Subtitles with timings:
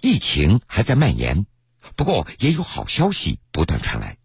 [0.00, 1.46] 疫情还在蔓延，
[1.96, 4.18] 不过也有好消息不断传来。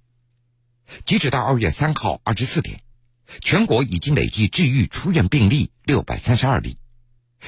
[1.05, 2.81] 截止到二月三号二十四点，
[3.41, 6.77] 全国已经累计治愈出院病例六百三十二例，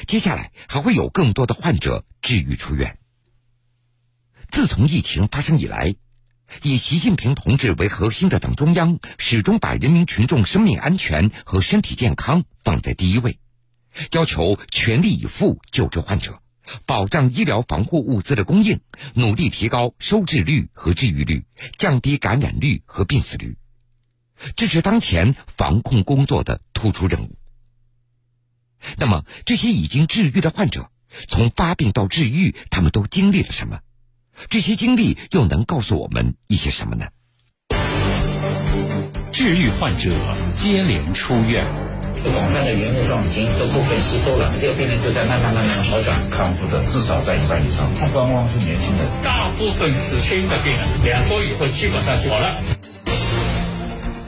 [0.08, 3.00] 接下来还会有更多的患者治愈出院。
[4.52, 5.96] 自从疫情发生以来，
[6.62, 13.40] 以习近平同志为核心的党中央始终把人民群众生命安全和身体健康放在第一位，
[14.12, 16.42] 要求全力以赴救治患者，
[16.86, 18.80] 保障医疗防护物资的供应，
[19.14, 21.46] 努力提高收治率和治愈率，
[21.78, 23.58] 降低感染率和病死率，
[24.56, 27.36] 这是当前防控工作的突出任务。
[28.98, 30.90] 那么，这些已经治愈的患者，
[31.28, 33.80] 从发病到治愈，他们都经历了什么？
[34.50, 37.10] 这些经历又能告诉我们一些什么呢？
[39.32, 40.10] 治愈患者
[40.56, 41.66] 接连出院，
[42.30, 47.90] 广泛的原物状已经都部分吸收了，这个病人就在慢慢慢慢的好转，康复的至少在一半以上。
[47.96, 52.58] 不光光是年轻人，大部分是轻的病人，两周以后基本上就好了。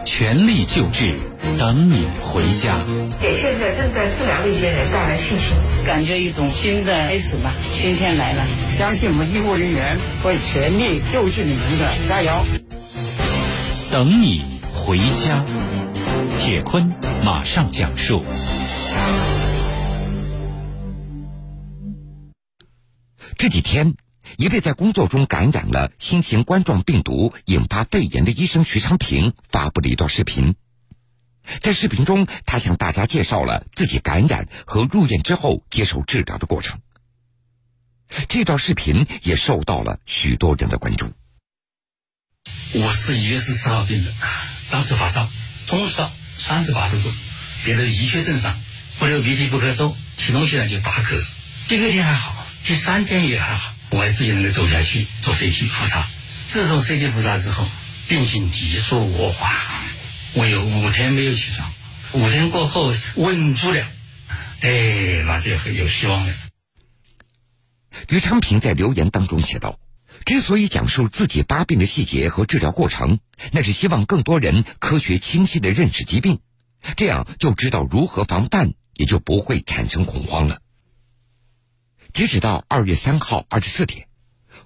[0.06, 1.18] 全力救治，
[1.58, 2.78] 等你回家。
[3.20, 5.48] 给现在正在治疗的一些人带来信心，
[5.86, 8.46] 感觉一种新的开始吧，春天来了。
[8.78, 12.32] 相信我们医护人员会全力救治你们的，加油！
[13.92, 15.44] 等你回家，
[16.40, 16.88] 铁坤
[17.24, 18.24] 马上讲述。
[23.38, 23.96] 这几天。
[24.38, 30.56] 一位在工作中感染了新型冠状病毒引发肺炎的医生徐昌平发布了一段视频，
[31.62, 36.80] 在视频中，他向大家介绍了自己感染和入院之后接受治疗的过程。
[38.28, 41.12] 这段视频也受到了许多人的关注。
[42.74, 44.12] 我是一月十四号病的，
[44.72, 45.30] 当时发烧，
[45.66, 47.12] 中烧三十八度多，
[47.64, 48.62] 别的一切正常，
[49.00, 51.24] 不流鼻涕不咳嗽，吃东西呢就打咳。
[51.68, 53.74] 第二天还好，第三天也还好。
[53.92, 56.10] 我还自己能够走下去，做 CT 复查。
[56.48, 57.68] 自从 CT 复查之后，
[58.08, 59.54] 病情急速恶化，
[60.34, 61.72] 我有五天没有起床。
[62.14, 63.88] 五天过后稳住了，
[64.62, 66.34] 哎，那就很有希望了。
[68.10, 69.80] 于昌平在留言当中写道
[70.26, 73.20] ：“之所以讲述自己发病的细节和治疗过程，
[73.52, 76.40] 那是希望更多人科学清晰的认识疾病，
[76.96, 80.60] 这样就知道如何防范，也就不会产生恐慌了。”
[82.14, 84.08] 截止到二月三号二十四点，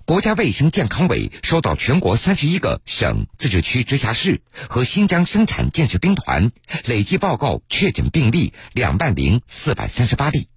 [0.05, 6.51] 国家卫生健康委收到全国三十一个省、自治区、直辖市和新疆生产建设兵团
[6.85, 10.47] 累计报告确诊病例两万零四百三十八例，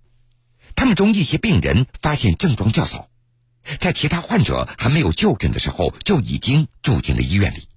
[0.75, 3.10] 他们中一些病人发现症状较早，
[3.79, 7.69] 在其他患者还没有就诊的时候就已经住进了医院里，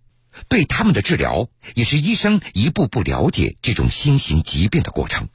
[0.47, 5.29] 对他们的治疗也是医生一步步了解这种新型疾病的过程。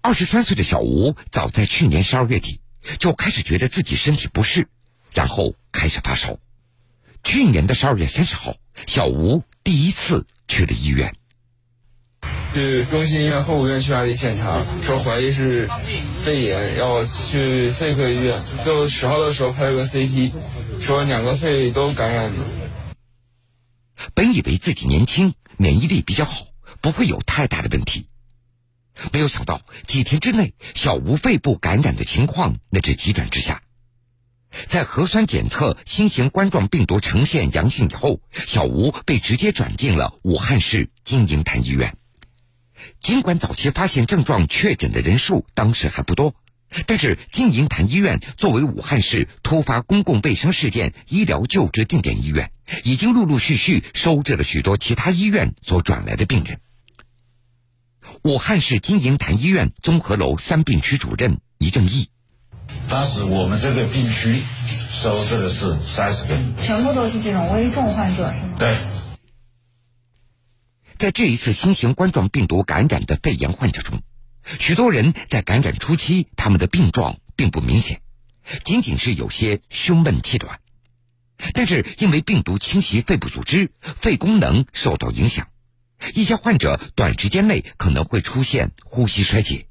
[0.00, 2.60] 二十三岁的小吴，早在去年十二月底
[2.98, 4.68] 就开始觉得自己身体不适，
[5.12, 6.38] 然后开始发烧。
[7.22, 8.56] 去年的十二月三十号，
[8.86, 11.14] 小吴第一次去了医院，
[12.54, 15.68] 去中心医院后五院区那里检查，说怀疑是
[16.22, 18.38] 肺炎，要去肺科医院。
[18.62, 20.32] 最后十号的时候拍了个 CT，
[20.80, 22.44] 说两个肺都感染了。
[24.14, 26.44] 本以为自己年轻，免疫力比较好，
[26.82, 28.06] 不会有太大的问题。
[29.12, 33.62] 没有想到，几天之内，小吴肺部感染的情况那是急转直下。
[34.68, 41.96] 在核酸检测新型冠状病毒呈现阳性以后，小吴被直接转进了武汉市金银潭医院。
[43.00, 46.34] 尽管早期发现症状确诊的人数当时还不多，
[46.86, 52.50] 但是金银潭医院作为武汉市突发公共卫生事件医疗救治定点医院，
[52.84, 56.60] 已经陆陆续续收治了许多其他医院所转来的病人。
[58.22, 62.08] 武汉市金银潭医院综合楼三病区主任倪正义，
[62.88, 64.42] 当时我们这个病区
[64.90, 68.54] 收治的是三十个，全部都是这种危重患者，是吗？
[68.58, 69.01] 对。
[71.02, 74.02] 在这一次新型冠状病毒感染的肺炎患者中，
[74.60, 78.02] 许多人在感染初期，他们的病状并不明显，
[78.62, 80.60] 仅仅是有些胸闷气短，
[81.54, 85.48] 但是因为病毒侵袭肺部组织，肺功能受到影响。
[86.14, 89.66] 一些患者短时间内可能会出现呼吸衰竭。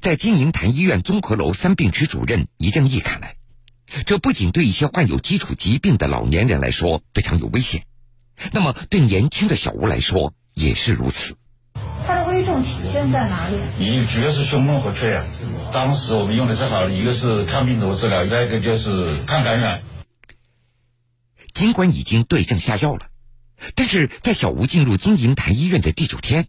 [0.00, 3.36] 在金银潭医院综合楼三病区主任倪正义看来，
[4.06, 7.84] 这不仅对一些患有基础疾病的老年人来说非常有危险，
[8.52, 11.36] 那么对年轻的小吴来说也是如此。
[12.06, 13.56] 它的危重体现在哪里？
[13.78, 15.24] 你主要是胸闷和缺氧。
[15.72, 19.82] 当时我们用的是好的一个是抗病毒治疗，再一个就是抗感染。
[21.52, 23.08] 尽管已经对症下药了。
[23.74, 26.46] 但是在小吴进入金银潭医院的第九天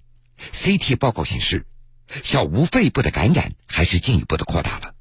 [0.53, 1.65] ，CT 报告显示，
[2.23, 4.93] 小吴肺部的感染还是进一步的扩大了。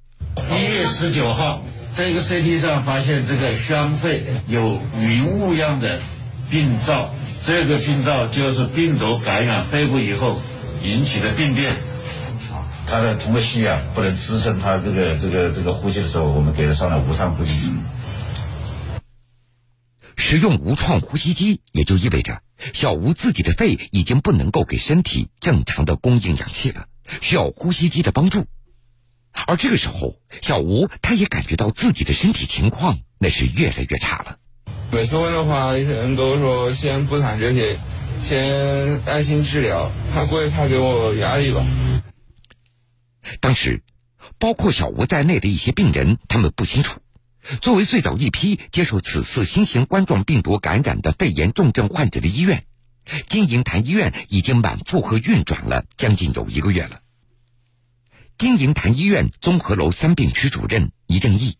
[0.57, 1.63] 一月十九号，
[1.93, 6.01] 在一个 CT 上发现这个胸肺有云雾样的
[6.51, 7.15] 病灶，
[7.45, 10.41] 这个病灶就是病毒感染肺部以后
[10.83, 11.77] 引起的病变。
[12.87, 17.73] 他的通过吸氧不能支撑他这个这个这个呼吸的时候，我们给他上了无创呼吸机。
[20.17, 22.41] 使用无创呼吸机，也就意味着
[22.73, 26.87] 小吴自己的肺已经不能够给身体正常的供应氧气了，
[27.21, 28.47] 需要呼吸机的帮助。
[29.47, 34.38] 而这个时候，小吴他也感觉到自己的身体情况那是越来越差了。
[34.91, 37.79] 每次问的话，医生都说先不谈这些，
[38.21, 41.65] 先安心治疗，他不会怕给我压力吧？
[43.41, 43.83] 当时，
[44.39, 47.01] 包括小吴在内的一些病人，他们不清楚，
[47.61, 52.65] 作为最早一批接受此次新型冠状病毒感染的肺炎重症患者的医院，
[53.27, 57.01] 金银潭医院已经满负荷运转了将近有一个月了。
[58.39, 61.57] 金银潭医院综合楼三病区主任倪正义，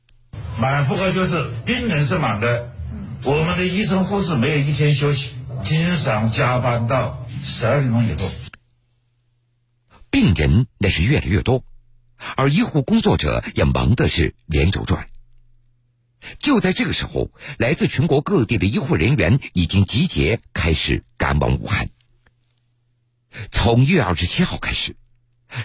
[0.59, 2.71] 满负荷就是病人是满的，
[3.25, 5.35] 我们的医生护士没有一天休息，
[5.65, 8.29] 经常加班到十二点钟以后。
[10.11, 11.65] 病人那是越来越多，
[12.37, 15.09] 而医护工作者也忙的是连轴转。
[16.39, 21.91] 就在这个时候，来自全国各地的医护人员已经集结，开始赶往武汉。
[23.51, 24.97] 从一月二十七号开始。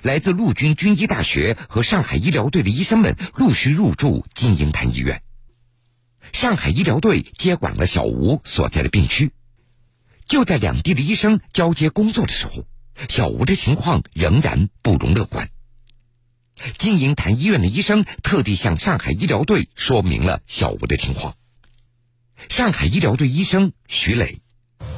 [0.01, 5.21] 来自陆军军医大学和上海医疗队的医生们陆续入驻金银潭医院。
[6.33, 9.31] 上海医疗队接管了小吴所在的病区。
[10.25, 12.65] 就在两地的医生交接工作的时候，
[13.07, 15.49] 小吴的情况仍然不容乐观。
[16.77, 21.35] 金银潭医院的医生特地向上海医疗队说明了小吴的情况。
[22.49, 24.39] 上海医疗队医生徐磊。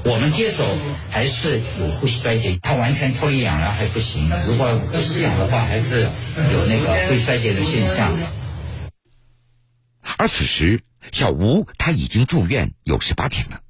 [0.03, 0.77] 我们接手
[1.11, 4.29] 还是有呼吸衰竭，他完全脱离氧了还不行。
[4.47, 6.01] 如果不吸氧的话，还是
[6.51, 8.15] 有那个肺衰竭的现象。
[10.17, 13.61] 而此时，小吴他已经住院有十八天了。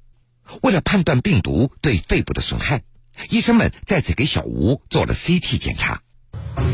[0.62, 2.82] 为了判断病毒对肺部的损害，
[3.30, 6.02] 医生们再次给小吴做了 CT 检查。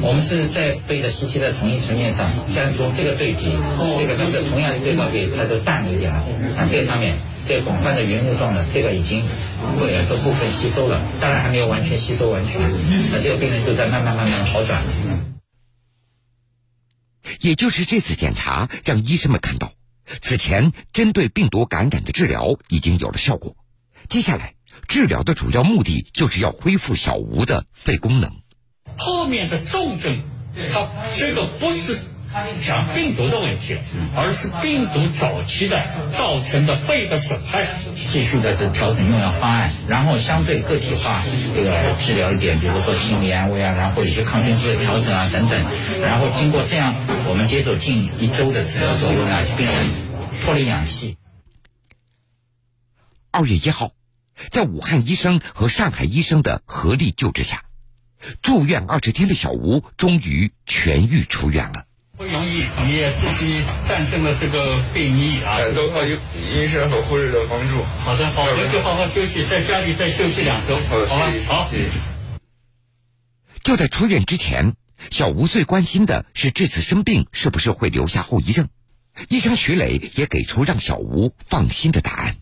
[0.00, 3.56] 我们是在肺的 CT 的同一层面上，像从这个对比，
[3.98, 6.24] 这个跟这同样的对照比，它都淡了一点了。
[6.56, 7.16] 像这上面。
[7.44, 12.60] 这广泛的云雾状的，这个已经呃都部分吸收了，当然还没有完全吸收完全。
[13.10, 14.80] 那这个病人就在慢慢慢慢好转。
[17.40, 19.72] 也就是这次检查让医生们看到，
[20.20, 23.56] 此前针对病毒感染的治疗已经有了效果。
[24.08, 24.54] 接下来
[24.88, 28.30] 治疗的主要目的就是要恢复小吴的肺功能。
[28.96, 30.22] 后面的重症，
[30.72, 32.11] 它这个不是。
[32.58, 33.76] 讲病毒的问题，
[34.16, 35.84] 而是病毒早期的
[36.16, 37.68] 造成的肺的损害。
[37.94, 41.22] 继续的这调整用药方案，然后相对个体化
[41.54, 45.60] 这个治疗一点，比如说心理安慰啊，然后一些抗生素的调整啊等等。
[46.02, 46.94] 然后经过这样，
[47.28, 49.74] 我们接受近一周的治疗作用呢，病人
[50.44, 51.16] 脱离氧气。
[53.30, 53.92] 二月一号，
[54.50, 57.64] 在武汉医生和上海医生的合力救治下，
[58.42, 61.86] 住院二十天的小吴终于痊愈出院了。
[62.22, 65.58] 不容易，你也自己战胜了这个病疫啊！
[65.74, 66.16] 都靠医
[66.54, 67.82] 医生和护士的帮助。
[68.04, 70.76] 好的，好，回去好好休息，在家里再休息两周，
[71.08, 71.32] 好吧？
[71.48, 71.68] 好。
[73.64, 74.74] 就在出院之前，
[75.10, 78.68] 小吴最关心的是这次生病是不是会留下后遗症。
[79.28, 82.36] 医生徐磊也给出让小吴放心的答案：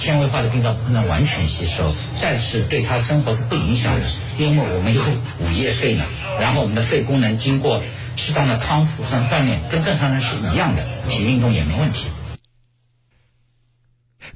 [0.00, 5.04] 纤维化的病灶不能完全吸收，但是对他生活是不影响的，因为我们有
[5.38, 6.04] 五叶肺呢。
[6.40, 7.80] 然后我们的肺功能经过。
[8.20, 12.06] 适当的康复、和锻炼，跟正常人是一样的，体育运动也没问题。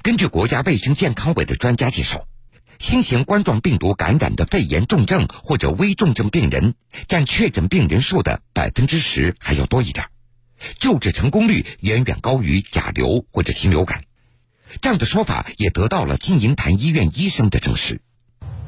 [0.02, 2.26] 根据国家卫生健康委的专家介绍，
[2.78, 6.76] 新型冠状病毒感染的肺炎重症或者危重症病人
[7.08, 10.06] 占确诊病人数的百分之十还要多一点，
[10.78, 14.04] 救治成功率远远高于甲流或者禽流感。
[14.80, 18.00] 这样的说法也得到了金银潭医院医生的证实。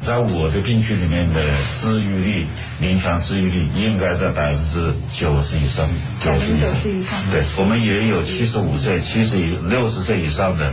[0.03, 1.43] 在我的病区里面的
[1.81, 2.47] 治愈率，
[2.81, 5.89] 临床治愈率应该在百分之九十以上，
[6.23, 6.53] 九十
[6.91, 7.19] 以上。
[7.33, 10.73] 对，我们也有七十五岁、七十以六十岁以上的，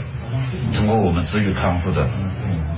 [0.76, 2.08] 通过我们治愈康复的，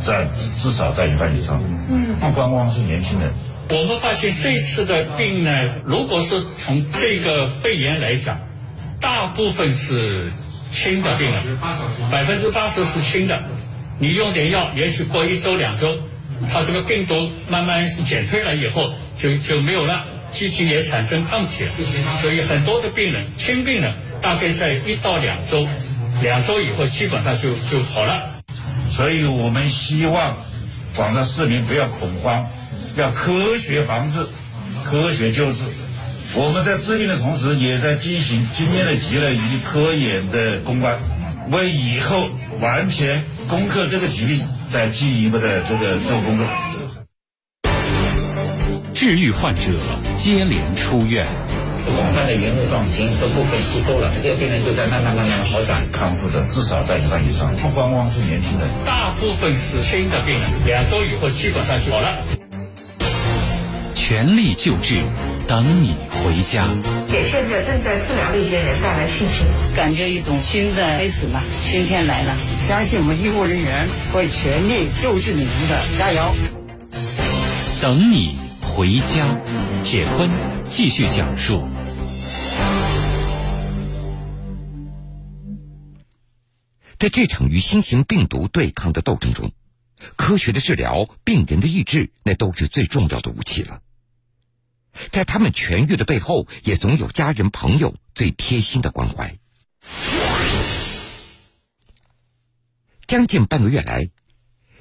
[0.02, 0.28] 在
[0.62, 1.62] 至少在一半以上。
[1.90, 3.34] 嗯，不光光是年轻人。
[3.70, 5.52] 我们发现这次的病呢，
[5.84, 8.40] 如果是从这个肺炎来讲，
[9.02, 10.32] 大部分是
[10.72, 11.42] 轻的病人，
[12.10, 13.44] 百分之八十是轻的，
[14.00, 15.88] 你用点药，也许过一周两周。
[16.52, 21.72] 它这个病毒慢慢减退了以后，就就没有了，机体也产生抗体了，
[22.22, 25.68] 所以很多的病人轻病人大概在一到两周，
[26.22, 28.32] 两周以后基本上就就好了。
[28.92, 30.38] 所以我们希望
[30.96, 32.46] 广大市民不要恐慌，
[32.98, 34.26] 要科学防治，
[34.84, 35.64] 科学救治。
[36.34, 40.98] 我们在治病的同时，也在进行经验的积累以及科研的攻关，
[41.52, 46.46] 为以后完全攻克这个疾病，再进一步的这个做工作。
[48.94, 49.62] 治愈患者
[50.18, 51.26] 接连出院，
[51.96, 62.18] 广泛的原位状已经都部分吸收了，这个病人就在慢慢慢慢的好转，康复的至少在一半以上，不光光是年轻人，大部分是新的病人，两周以后基本上就好了。
[63.96, 65.02] 全力救治，
[65.48, 66.68] 等你回家。
[67.10, 71.42] 给现在正在治疗的一些人带来信心，感觉一种新的开始吧，
[71.72, 72.36] 春天来了，
[72.68, 76.34] 相信我们医护人员会全力救治你们的，加油！
[77.80, 79.40] 等你回家，
[79.84, 80.32] 铁坤
[80.68, 81.70] 继续讲述。
[86.98, 89.52] 在这场与新型病毒对抗的斗争中，
[90.16, 93.82] 科学的治疗、病人的意志，那都是最重要的武器了。
[95.12, 99.38] 在他们痊愈的背后，也总有家人朋友最贴心的关怀。
[103.08, 104.10] 将近半个月来，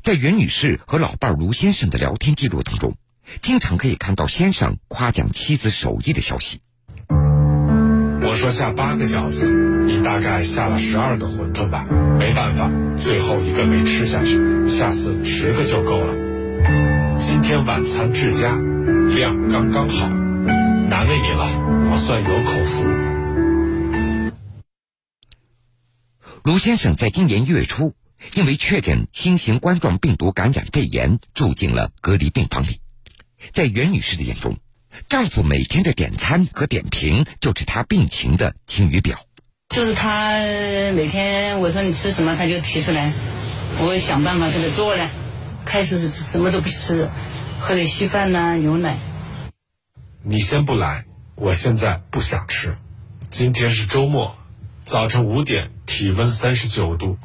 [0.02, 2.96] 在袁女士和老伴卢先生的聊天记录当中，
[3.42, 6.60] 经常可以看到先生夸奖妻子手艺的消息。
[7.10, 9.46] 我说下八个饺子，
[9.86, 11.84] 你大概下了十二个馄饨吧？
[12.18, 16.14] 没办法，最后一个没吃下去，下次十个就够了。
[17.18, 18.56] 今天晚餐至佳，
[19.14, 22.84] 量刚刚好，难为你了，我算有口福。
[26.42, 27.94] 卢先生在今年一月初，
[28.34, 32.80] 因为确诊新型冠状病毒感染肺炎，住进了隔离病房里。
[33.52, 34.58] 在袁女士的眼中，
[35.08, 39.18] 丈夫每天的点餐和点评就是她病情的晴雨表。
[39.70, 40.38] 就是他
[40.94, 43.12] 每天我说你吃什么，他就提出来，
[43.80, 45.10] 我会想办法给他做了。
[45.64, 47.10] 开始是什么都不吃，
[47.58, 48.98] 喝点稀饭呐、牛奶。
[50.22, 52.76] 你先不来，我现在不想吃。
[53.30, 54.36] 今天是周末，
[54.84, 57.18] 早晨五点体温三十九度，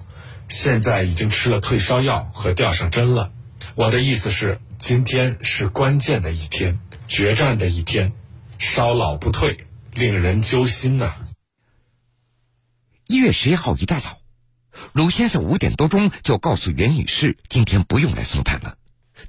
[0.49, 3.31] 现在已经吃了退烧药和吊上针了。
[3.75, 8.11] 我的意思是，今天是关键的一天，决战的一天，
[8.57, 9.57] 烧老不退，
[9.93, 11.13] 令人揪心呐、
[13.07, 14.17] 一月十一号一大早，
[14.91, 18.75] 鲁先生五点多钟就告诉袁女士，今天不用来送炭了。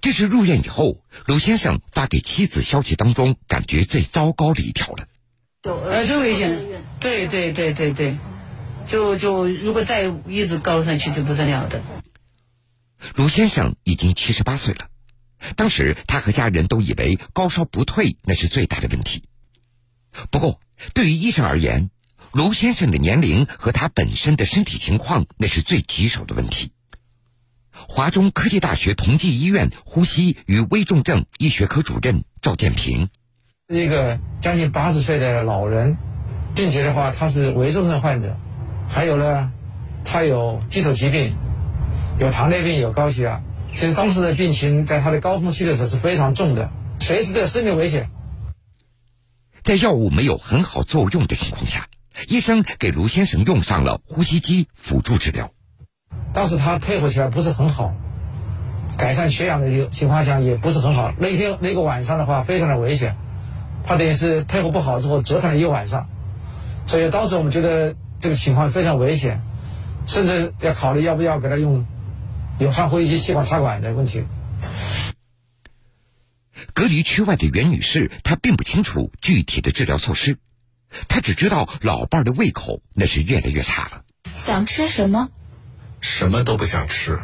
[0.00, 5.06] 这是入院以后，鲁先生发给妻子消息当中感觉最糟糕的一条了。
[5.62, 8.16] 呃，最危险的，对对对对对，
[8.90, 11.80] 就就如果再一直高上去就不得了的。
[13.14, 14.88] 卢先生已经七十八岁了，
[15.54, 19.22] 当时他和家人都以为高烧不退那是最大的问题。
[20.30, 20.60] 不过，
[20.92, 21.90] 对于医生而言，
[22.32, 26.72] 卢先生的年龄和他本身的身体情况那是最棘手的问题。
[27.88, 33.08] 华中科技大学同济医院呼吸与危重症医学科主任赵建平，
[33.68, 35.96] 一个将近八十岁的老人，
[36.54, 38.36] 并且的话他是危重症患者，
[38.90, 39.52] 还有呢，
[40.04, 41.36] 他有基础疾病，
[42.18, 43.40] 有糖尿病，有高血压。
[43.72, 48.10] 其实当时的病情在他的高峰期的时候是非常重的，随时都有生命危险。
[49.62, 51.86] 在药物没有很好作用的情况下，
[52.28, 55.52] 医生给卢先生用上了呼吸机辅助治疗。
[56.32, 57.94] 当时他配合起来不是很好，
[58.98, 61.14] 改善缺氧的一个情况下也不是很好。
[61.16, 63.16] 那天那个晚上的话非常的危险，
[63.86, 66.08] 他等于是配合不好之后折腾了一个晚上，
[66.86, 69.40] 所以当时我们觉得这个情况非常危险，
[70.06, 71.86] 甚至要考虑要不要给他用
[72.58, 74.24] 有上呼吸机气管插管的问题。
[76.74, 80.36] 隔离区外的袁女士，她并不清楚具体的治疗措施，
[81.08, 84.02] 她只知道老伴儿的胃口那是越来越差了。
[84.34, 85.30] 想吃什么？
[86.00, 87.18] 什么都不想吃。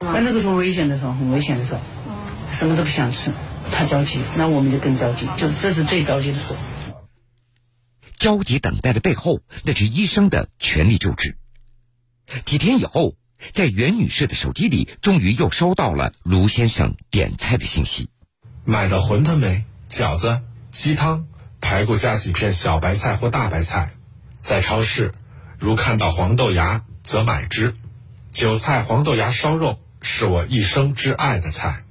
[0.00, 1.80] 那那个时候危险的时候，很危险的时候，
[2.52, 3.32] 什么都不想吃，
[3.72, 6.58] 他着急，那我们就更着急，就这是最着急的时候。
[8.16, 11.36] 焦急等待的背后，那是医生的全力救治。
[12.44, 13.16] 几天以后，
[13.52, 18.08] 在袁女士的手机里，终于又收到了卢先生点菜的信息。
[18.64, 19.64] 买到馄饨没？
[19.90, 21.26] 饺子、鸡汤、
[21.60, 23.90] 排骨加几片小白菜或大白菜。
[24.38, 25.12] 在超市，
[25.58, 27.74] 如看到黄豆芽，则买之。
[28.32, 31.84] 韭菜黄豆芽烧肉是我一生挚爱的菜。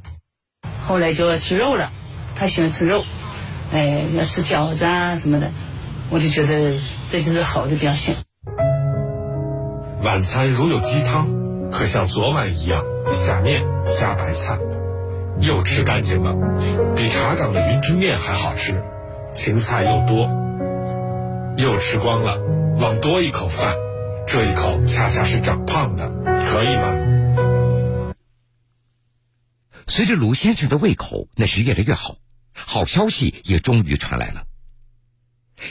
[0.85, 1.91] 后来就要吃肉了，
[2.35, 3.05] 他喜欢吃肉，
[3.71, 5.51] 哎，要吃饺子啊什么的，
[6.13, 6.79] 我就觉得
[7.09, 8.17] 这就是好的表现。
[10.03, 14.59] 晚餐如有鸡汤，可像昨晚一样下面加白菜，
[15.41, 16.35] 又吃干净了，
[16.95, 18.83] 比茶岗的云吞面还好吃，
[19.33, 20.29] 芹菜又多，
[21.57, 22.37] 又吃光了，
[22.77, 23.75] 往多一口饭，
[24.27, 26.09] 这一口恰恰是长胖的，
[26.47, 28.13] 可以吗？
[29.87, 32.17] 随着卢先生的胃口那是越来越好，
[32.53, 34.43] 好消息也终于传来了。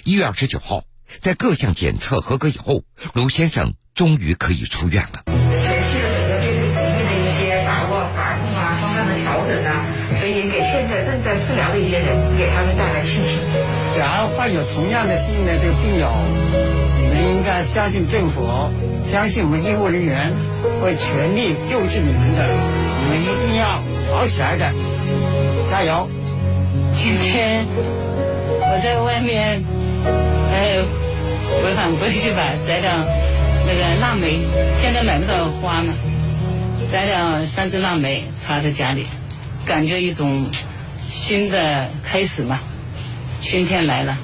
[0.05, 0.85] 一月二十九号，
[1.21, 2.83] 在各项检测合格以后，
[3.15, 5.23] 卢先生终于可以出院了。
[5.27, 9.87] 前期的整个对这个疾病的一些把握、把控啊、方案的调整啊，
[10.19, 13.39] 所以给现在正在治疗的一些人，给他们带来信心。
[13.95, 16.11] 假如患有同样的病的这个病友，
[16.99, 18.43] 你们应该相信政府，
[19.05, 20.33] 相信我们医护人员
[20.81, 24.73] 会全力救治你们的，你们一定要好起来的，
[25.71, 26.09] 加油！
[26.95, 29.63] 今天我在外面，
[30.05, 30.85] 呃，
[31.63, 32.93] 回返回去吧，摘点
[33.67, 34.41] 那个腊梅，
[34.81, 35.95] 现在买不到花嘛，
[36.91, 39.07] 摘点三枝腊梅插在家里，
[39.65, 40.47] 感觉一种
[41.09, 42.61] 新的开始嘛，
[43.41, 44.17] 春天来了。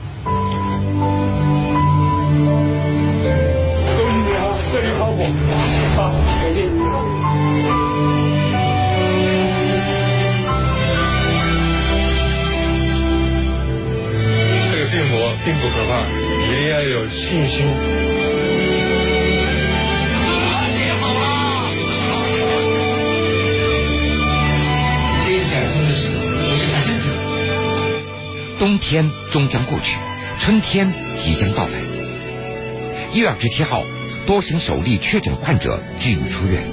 [15.45, 16.03] 并不可怕，
[16.45, 17.65] 一定要有信心。
[28.59, 29.97] 冬天终将过去，
[30.41, 31.71] 春天即将到来。
[33.13, 33.85] 一月二十七号，
[34.27, 36.65] 多省首例确诊患者治愈出院。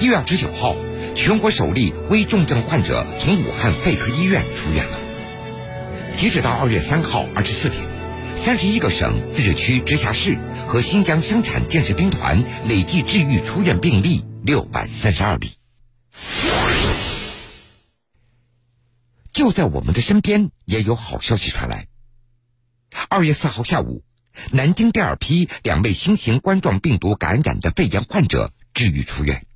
[0.00, 0.74] 一月二十九号，
[1.14, 5.07] 全国首例危重症患者从武汉肺科医院出院了。
[6.18, 7.80] 截止到二月三号二十四点，
[8.36, 15.52] 三十一个省、自治区、直辖市和新疆生产建设兵团累计治愈出院病例六百三十二例。
[19.30, 21.86] 就在我们的身边，也有好消息传来。
[23.08, 24.02] 二月四号下午，
[24.50, 29.46] 南京第二批两位新型冠状病毒感染的肺炎患者治愈出院。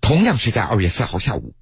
[0.00, 1.54] 同样是在二月四号下午，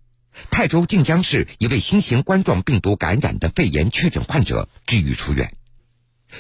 [0.51, 5.53] 泰州靖江市一位新型冠状病毒感染的肺炎确诊患者治愈出院，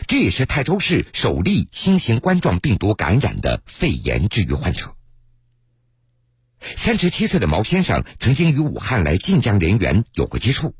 [0.06, 4.94] 这也是泰州市首例新型冠状病毒感染的肺炎治愈患者。
[6.60, 10.74] 三十七岁的毛先生曾经与武汉来靖江人员有过接触，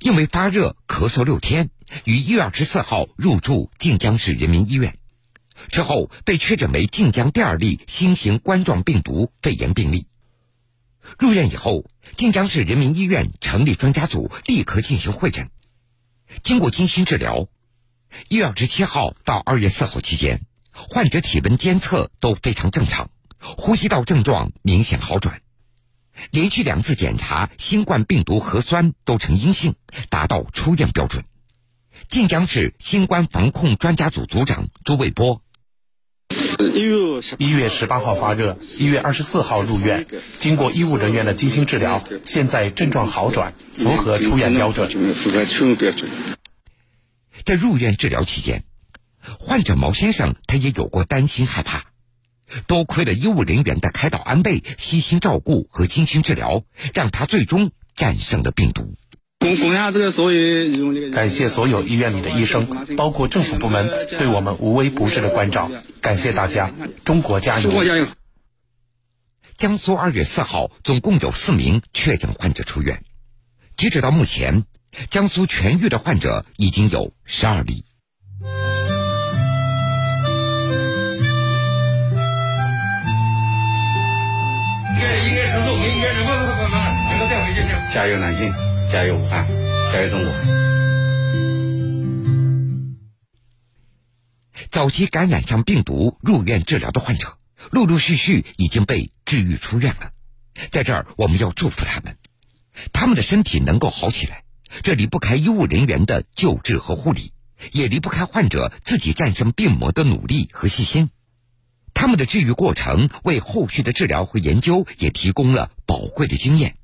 [0.00, 1.70] 因为发热咳嗽六天，
[2.04, 4.96] 于一月二十四号入住靖江市人民医院，
[5.70, 10.06] 之后被确诊为靖江第二例新型冠状病毒肺炎病例。
[11.18, 11.84] 入院以后，
[12.16, 15.50] 晋江市人民医院成立专家组，立刻进行会诊。
[16.42, 17.48] 经过精心治疗，
[18.28, 23.10] 一月二十七号到二月四号期间，患者体温监测都非常正常。
[23.40, 25.40] 呼吸道症状明显好转，
[26.30, 29.76] 连续两次检查新冠病毒核酸都呈阴性，
[30.10, 31.24] 达到出院标准。
[32.08, 35.42] 晋江市新冠防控专家组组长朱卫波：
[37.38, 40.06] 一月十八号发热，一月二十四号入院，
[40.38, 44.90] 经过医务人员的精心治疗，现在症状好转，符合出院标准。
[47.44, 48.64] 在入院治疗期间，
[49.38, 51.84] 患者毛先生他也有过担心害怕。
[52.66, 56.64] 多亏了医务人员的开导安慰、悉心照顾和精心治疗，
[56.94, 58.96] 让他最终战胜了病毒。
[59.40, 65.70] 感谢所有医院里的医生，包括政府部门对我们无微不至的关照。
[66.02, 66.70] 感谢大家，
[67.04, 67.70] 中国加油！
[69.56, 73.02] 江苏二月四号总共有四名确诊患者出院，
[73.76, 74.64] 截止到目前，
[75.08, 77.84] 江苏痊愈的患者已经有十二例。
[85.22, 87.60] 应该承受，应该能够快快慢，能够带回去。
[87.94, 88.52] 加油南京，
[88.92, 89.46] 加油武汉，
[89.92, 90.32] 加油中国！
[94.72, 97.38] 早期感染上病毒入院治疗的患者，
[97.70, 100.10] 陆陆续续已经被治愈出院了。
[100.72, 102.16] 在这儿，我们要祝福他们，
[102.92, 104.42] 他们的身体能够好起来，
[104.82, 107.32] 这离不开医务人员的救治和护理，
[107.70, 111.10] 也离不开患者自己战胜病魔的努力和细心。
[111.94, 116.74] 他们的治愈过程为后续的治疗和研究也提供了宝贵的经验。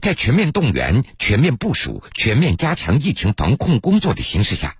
[0.00, 4.76] 在全面动员、全面部署、全面加强疫情防控工作的形势下，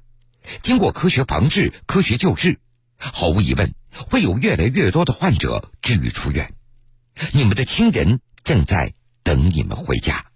[0.63, 2.59] 经过科学防治、科学救治，
[2.99, 6.53] 毫无疑问会有越来越多的患者治愈出院。
[7.33, 8.93] 你们的亲人正在
[9.23, 10.27] 等你们回家。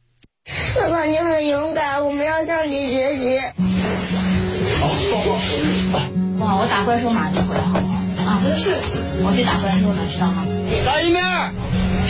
[0.75, 3.39] 爸爸，你很勇敢，我们要向你学习。
[6.39, 8.01] 哇，我打怪兽马上就回来，好不好？
[8.25, 8.81] 啊，是，
[9.23, 10.47] 我去打怪兽了，知道吗？
[10.85, 11.21] 张一鸣，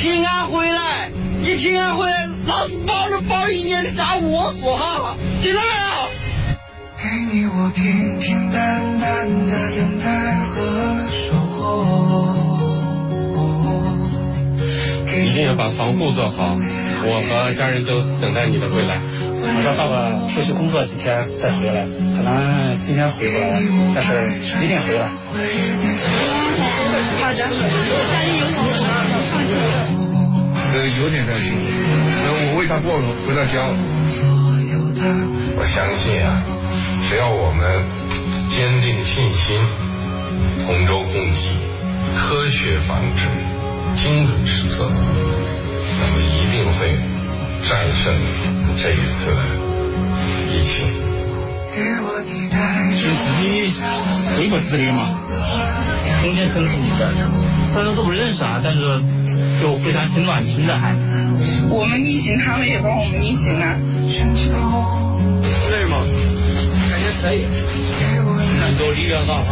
[0.00, 1.10] 平安回来，
[1.42, 5.74] 你平安回来，老子包着包一年的家务我做哈，听到没有？
[6.96, 11.60] 给你我平平淡淡的等待和守候。
[15.22, 16.56] 一定要把防护做好，
[17.02, 18.96] 我和家人都等待你的归来。
[19.54, 21.84] 马上到了出去工作几天再回来，
[22.16, 23.60] 可能今天回不来，
[23.94, 24.10] 但是
[24.58, 25.10] 几点回来。
[26.90, 27.46] 好的，家
[28.24, 28.74] 里有什么要
[29.30, 29.62] 放心的？
[30.72, 33.62] 呃，有点担心，呃，我为他过回到家。
[35.56, 36.42] 我相信啊，
[37.08, 37.86] 只要我们
[38.50, 39.56] 坚定信心，
[40.66, 41.54] 同舟共济，
[42.16, 43.26] 科学防治，
[43.96, 46.98] 精准施策，那么一定会
[47.68, 48.12] 战胜
[48.82, 49.38] 这一次的
[50.52, 50.90] 疫情。
[53.00, 53.72] 是自己
[54.38, 55.18] 微博之类的嘛，
[56.22, 57.12] 中间可能是你的，
[57.66, 58.80] 虽然都不认识啊，但是
[59.60, 60.94] 就互相挺暖心的还。
[61.68, 63.78] 我们逆行，他们也帮我们逆行啊。
[65.70, 66.02] 累吗？
[66.90, 67.44] 感觉可以。
[68.60, 69.48] 很多力量 大发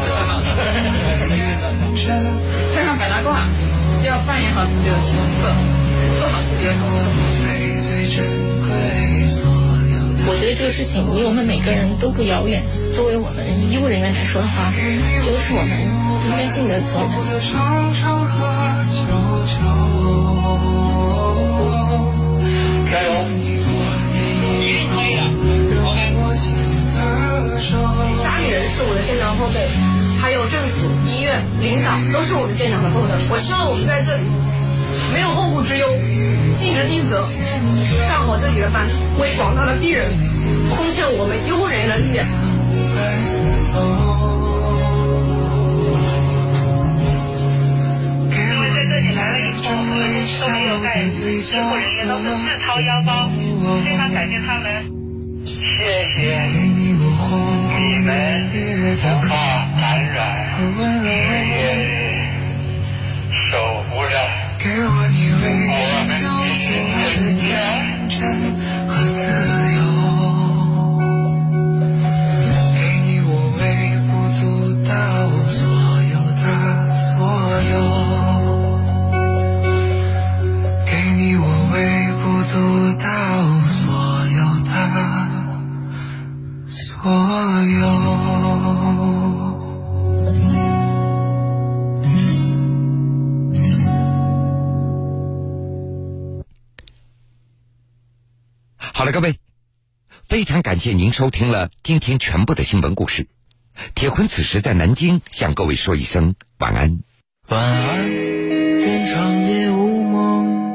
[2.72, 3.48] 穿上白大褂，
[4.06, 5.48] 要扮演好自己的角色，
[6.20, 7.08] 做好自己的工作。
[10.30, 12.62] 我觉得这个事情离我们每个人都不遥远。
[12.94, 14.72] 作为我们医务人员来说的话，
[15.24, 15.70] 这个是我们
[16.26, 17.08] 应该尽的责任。
[22.90, 23.10] 加油！
[24.64, 25.22] 一定可以的。
[25.84, 25.98] OK。
[28.22, 29.68] 家里人是我的坚强后背，
[30.20, 33.12] 还有政府、医院、领导都是我们坚强的后盾。
[33.30, 34.24] 我希望我们在这里
[35.12, 35.86] 没有后顾之忧，
[36.58, 37.22] 尽职尽责，
[38.08, 38.88] 上好自己的班，
[39.20, 40.08] 为广大的病人
[40.74, 42.26] 贡献我们医护人员的力量。
[48.30, 49.62] 因为在这里来了以后，
[50.40, 53.28] 都没有带医护人员，都是自掏腰包，
[53.84, 54.66] 非常感谢他们。
[55.44, 55.54] 谢
[56.16, 56.18] 谢
[56.50, 56.96] 你们
[59.00, 59.28] 不怕
[59.80, 59.82] 感
[60.12, 60.18] 染，
[60.58, 61.06] 日
[61.48, 61.54] 夜
[63.50, 63.52] 守
[63.84, 64.12] 护着
[64.60, 64.92] 我
[66.06, 66.10] 们
[67.16, 67.42] 的家。
[100.48, 103.26] 非常感谢您收听了今天全部的新闻故事。
[103.94, 107.00] 铁坤此时在南京，向各位说一声晚安。
[107.50, 110.74] 晚安，愿长夜无梦，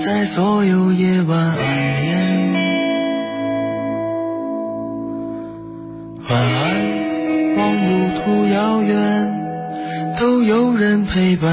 [0.00, 2.52] 在所有夜晚安眠。
[6.28, 11.50] 晚安，望路途遥远都有人陪伴。